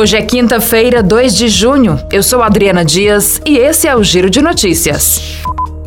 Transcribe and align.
Hoje 0.00 0.16
é 0.16 0.22
quinta-feira, 0.22 1.02
2 1.02 1.36
de 1.36 1.46
junho. 1.46 2.00
Eu 2.10 2.22
sou 2.22 2.42
Adriana 2.42 2.82
Dias 2.82 3.38
e 3.44 3.58
esse 3.58 3.86
é 3.86 3.94
o 3.94 4.02
Giro 4.02 4.30
de 4.30 4.40
Notícias. 4.40 5.20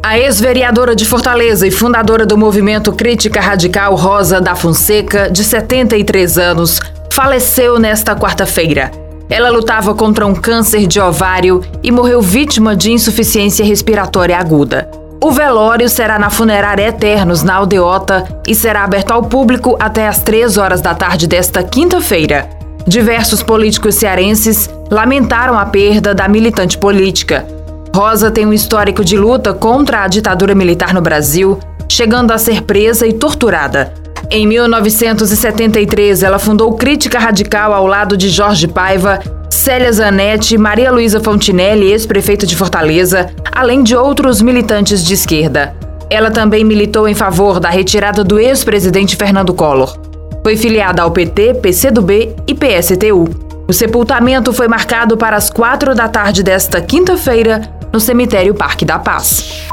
A 0.04 0.20
ex-vereadora 0.20 0.96
de 0.96 1.04
Fortaleza 1.04 1.66
e 1.66 1.72
fundadora 1.72 2.24
do 2.24 2.38
movimento 2.38 2.94
Crítica 2.94 3.42
Radical 3.42 3.96
Rosa 3.96 4.40
da 4.40 4.54
Fonseca, 4.56 5.32
de 5.32 5.44
73 5.44 6.38
anos, 6.38 6.80
faleceu 7.12 7.80
nesta 7.80 8.16
quarta-feira. 8.16 8.92
Ela 9.32 9.50
lutava 9.50 9.96
contra 9.96 10.28
um 10.28 10.36
câncer 10.36 10.86
de 10.86 11.00
ovário 11.00 11.64
e 11.82 11.92
morreu 11.92 12.22
vítima 12.22 12.76
de 12.76 12.92
insuficiência 12.92 13.66
respiratória 13.66 14.38
aguda. 14.38 14.92
O 15.20 15.32
velório 15.32 15.90
será 15.90 16.20
na 16.20 16.30
Funerária 16.30 16.88
Eternos, 16.88 17.42
na 17.42 17.56
Aldeota, 17.56 18.42
e 18.48 18.54
será 18.54 18.84
aberto 18.84 19.10
ao 19.10 19.24
público 19.24 19.76
até 19.80 20.08
às 20.08 20.22
3 20.22 20.60
horas 20.60 20.82
da 20.82 20.94
tarde 20.94 21.26
desta 21.26 21.64
quinta-feira. 21.64 22.62
Diversos 22.88 23.42
políticos 23.42 23.96
cearenses 23.96 24.70
lamentaram 24.92 25.58
a 25.58 25.66
perda 25.66 26.14
da 26.14 26.28
militante 26.28 26.78
política. 26.78 27.48
Rosa 27.96 28.30
tem 28.30 28.46
um 28.46 28.52
histórico 28.52 29.06
de 29.06 29.18
luta 29.18 29.54
contra 29.54 30.04
a 30.04 30.08
ditadura 30.08 30.54
militar 30.54 30.94
no 30.94 31.02
Brasil, 31.02 31.58
chegando 31.88 32.32
a 32.32 32.38
ser 32.38 32.64
presa 32.64 33.08
e 33.08 33.14
torturada. 33.14 33.94
Em 34.30 34.46
1973, 34.46 36.24
ela 36.24 36.40
fundou 36.40 36.74
Crítica 36.74 37.20
Radical 37.20 37.72
ao 37.72 37.88
lado 37.88 38.18
de 38.18 38.30
Jorge 38.30 38.68
Paiva, 38.68 39.20
Célia 39.50 39.92
Zanetti, 39.92 40.58
Maria 40.58 40.92
Luísa 40.92 41.22
Fontinelli, 41.22 41.92
ex-prefeita 41.92 42.46
de 42.46 42.56
Fortaleza, 42.56 43.30
além 43.52 43.82
de 43.82 43.96
outros 43.96 44.42
militantes 44.42 45.06
de 45.06 45.14
esquerda. 45.14 45.74
Ela 46.10 46.32
também 46.32 46.66
militou 46.66 47.08
em 47.08 47.16
favor 47.16 47.60
da 47.60 47.70
retirada 47.70 48.24
do 48.24 48.40
ex-presidente 48.40 49.16
Fernando 49.16 49.54
Collor. 49.54 50.13
Foi 50.44 50.58
filiada 50.58 51.02
ao 51.02 51.10
PT, 51.10 51.56
PCdoB 51.56 52.36
e 52.46 52.54
PSTU. 52.54 53.30
O 53.66 53.72
sepultamento 53.72 54.52
foi 54.52 54.68
marcado 54.68 55.16
para 55.16 55.38
as 55.38 55.50
quatro 55.50 55.96
da 55.96 56.10
tarde 56.10 56.44
desta 56.44 56.82
quinta-feira 56.82 57.62
no 57.94 58.00
cemitério 58.00 58.54
Parque 58.54 58.84
da 58.84 59.00
Paz. 59.00 59.64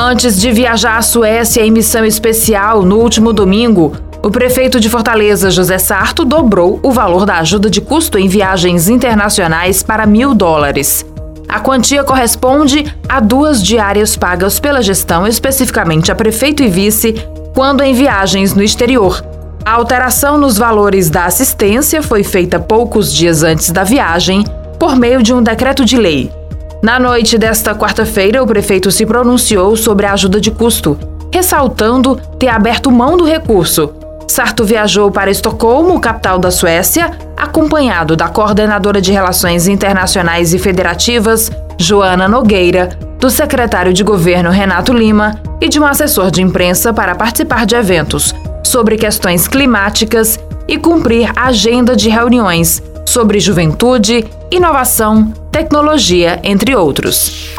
Antes 0.00 0.40
de 0.40 0.52
viajar 0.52 0.96
à 0.96 1.02
Suécia 1.02 1.60
em 1.60 1.72
missão 1.72 2.04
especial 2.04 2.84
no 2.84 3.00
último 3.00 3.32
domingo, 3.32 3.96
o 4.22 4.30
prefeito 4.30 4.78
de 4.78 4.88
Fortaleza, 4.88 5.50
José 5.50 5.76
Sarto, 5.76 6.24
dobrou 6.24 6.78
o 6.84 6.92
valor 6.92 7.26
da 7.26 7.38
ajuda 7.38 7.68
de 7.68 7.80
custo 7.80 8.16
em 8.16 8.28
viagens 8.28 8.88
internacionais 8.88 9.82
para 9.82 10.06
mil 10.06 10.36
dólares. 10.36 11.04
A 11.48 11.58
quantia 11.58 12.04
corresponde 12.04 12.94
a 13.08 13.18
duas 13.18 13.60
diárias 13.60 14.16
pagas 14.16 14.60
pela 14.60 14.82
gestão, 14.82 15.26
especificamente 15.26 16.12
a 16.12 16.14
prefeito 16.14 16.62
e 16.62 16.68
vice, 16.68 17.16
quando 17.52 17.82
em 17.82 17.92
viagens 17.92 18.54
no 18.54 18.62
exterior. 18.62 19.20
A 19.64 19.72
alteração 19.72 20.38
nos 20.38 20.56
valores 20.56 21.10
da 21.10 21.24
assistência 21.24 22.04
foi 22.04 22.22
feita 22.22 22.60
poucos 22.60 23.12
dias 23.12 23.42
antes 23.42 23.72
da 23.72 23.82
viagem, 23.82 24.44
por 24.78 24.94
meio 24.94 25.24
de 25.24 25.34
um 25.34 25.42
decreto 25.42 25.84
de 25.84 25.96
lei. 25.96 26.37
Na 26.80 27.00
noite 27.00 27.36
desta 27.36 27.74
quarta-feira, 27.74 28.40
o 28.40 28.46
prefeito 28.46 28.90
se 28.92 29.04
pronunciou 29.04 29.76
sobre 29.76 30.06
a 30.06 30.12
ajuda 30.12 30.40
de 30.40 30.52
custo, 30.52 30.96
ressaltando 31.32 32.16
ter 32.38 32.48
aberto 32.48 32.90
mão 32.90 33.16
do 33.16 33.24
recurso. 33.24 33.92
Sarto 34.28 34.64
viajou 34.64 35.10
para 35.10 35.30
Estocolmo, 35.30 36.00
capital 36.00 36.38
da 36.38 36.52
Suécia, 36.52 37.10
acompanhado 37.36 38.14
da 38.14 38.28
coordenadora 38.28 39.00
de 39.00 39.10
Relações 39.10 39.66
Internacionais 39.66 40.54
e 40.54 40.58
Federativas, 40.58 41.50
Joana 41.76 42.28
Nogueira, 42.28 42.90
do 43.18 43.28
secretário 43.28 43.92
de 43.92 44.04
governo 44.04 44.50
Renato 44.50 44.92
Lima 44.92 45.40
e 45.60 45.68
de 45.68 45.80
um 45.80 45.84
assessor 45.84 46.30
de 46.30 46.42
imprensa 46.42 46.92
para 46.92 47.16
participar 47.16 47.66
de 47.66 47.74
eventos 47.74 48.32
sobre 48.62 48.96
questões 48.96 49.48
climáticas 49.48 50.38
e 50.68 50.78
cumprir 50.78 51.32
a 51.34 51.48
agenda 51.48 51.96
de 51.96 52.08
reuniões 52.08 52.80
sobre 53.04 53.40
juventude, 53.40 54.24
inovação, 54.50 55.32
tecnologia, 55.58 56.38
entre 56.44 56.76
outros. 56.76 57.52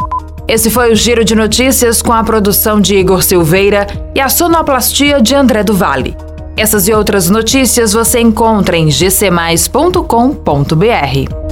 Esse 0.47 0.69
foi 0.69 0.93
o 0.93 0.95
Giro 0.95 1.25
de 1.25 1.35
Notícias 1.35 2.01
com 2.01 2.13
a 2.13 2.23
produção 2.23 2.79
de 2.79 2.95
Igor 2.95 3.21
Silveira 3.21 3.85
e 4.15 4.21
a 4.21 4.29
sonoplastia 4.29 5.21
de 5.21 5.35
André 5.35 5.63
do 5.63 5.73
Vale. 5.73 6.15
Essas 6.55 6.87
e 6.87 6.93
outras 6.93 7.29
notícias 7.29 7.91
você 7.91 8.21
encontra 8.21 8.77
em 8.77 8.87
gcmais.com.br. 8.87 11.48